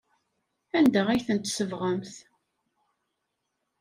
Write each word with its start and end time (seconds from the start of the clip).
Anda 0.77 1.01
ay 1.09 1.21
ten-tsebɣemt? 1.27 2.13